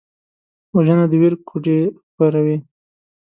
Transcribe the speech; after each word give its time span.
وژنه 0.75 1.05
د 1.11 1.13
ویر 1.21 1.33
کوډې 1.47 1.79
خپروي 2.05 2.57